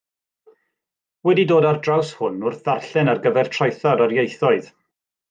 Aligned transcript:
Wedi 1.27 1.43
dod 1.51 1.67
ar 1.71 1.77
draws 1.87 2.13
hwn 2.21 2.39
wrth 2.47 2.63
ddarllen 2.71 3.13
ar 3.13 3.21
gyfer 3.27 3.53
traethawd 3.59 4.03
ar 4.07 4.17
ieithoedd. 4.17 4.73